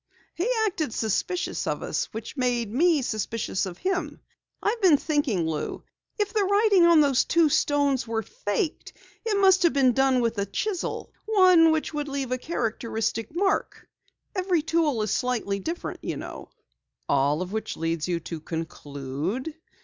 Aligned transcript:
"He 0.33 0.49
acted 0.65 0.95
suspicious 0.95 1.67
of 1.67 1.83
us, 1.83 2.05
which 2.05 2.35
made 2.35 2.73
me 2.73 3.03
suspicious 3.03 3.67
of 3.67 3.77
him. 3.77 4.19
I've 4.59 4.81
been 4.81 4.97
thinking, 4.97 5.45
Lou 5.45 5.83
if 6.17 6.33
the 6.33 6.43
writing 6.43 6.87
on 6.87 7.01
those 7.01 7.23
two 7.23 7.49
stones 7.49 8.07
were 8.07 8.23
faked, 8.23 8.93
it 9.23 9.37
must 9.39 9.61
have 9.61 9.73
been 9.73 9.93
done 9.93 10.19
with 10.21 10.39
a 10.39 10.47
chisel 10.47 11.13
one 11.27 11.69
which 11.71 11.93
would 11.93 12.07
leave 12.07 12.31
a 12.31 12.39
characteristic 12.39 13.35
mark. 13.35 13.87
Every 14.35 14.63
tool 14.63 15.03
is 15.03 15.11
slightly 15.11 15.59
different, 15.59 15.99
you 16.03 16.17
know." 16.17 16.49
"All 17.07 17.43
of 17.43 17.51
which 17.51 17.77
leads 17.77 18.07
you 18.07 18.19
to 18.21 18.39
conclude 18.39 19.53